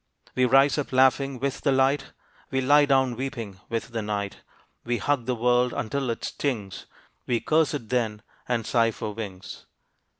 [0.33, 2.11] We rise up laughing with the light,
[2.49, 4.37] We lie down weeping with the night.
[4.83, 6.87] We hug the world until it stings,
[7.27, 9.67] We curse it then and sigh for wings.